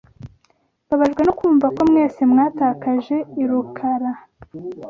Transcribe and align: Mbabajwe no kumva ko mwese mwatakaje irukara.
Mbabajwe 0.85 1.21
no 1.27 1.33
kumva 1.39 1.67
ko 1.75 1.81
mwese 1.89 2.21
mwatakaje 2.31 3.17
irukara. 3.41 4.11